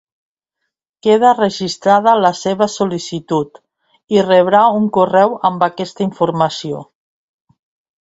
Queda 1.07 1.33
registrada 1.39 2.15
la 2.21 2.31
seva 2.39 2.69
sol·licitud 2.77 3.63
i 4.17 4.27
rebrà 4.31 4.65
un 4.81 4.91
correu 4.99 5.39
amb 5.51 5.71
aquesta 5.73 6.09
informació. 6.11 6.87